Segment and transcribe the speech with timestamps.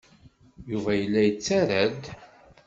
[0.71, 2.03] Yuba yella yettarra-d.